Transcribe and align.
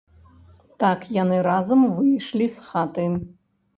Так 0.83 0.99
яны 1.19 1.37
разам 1.49 1.85
выйшлі 1.99 2.45
з 2.55 2.67
хаты. 2.71 3.05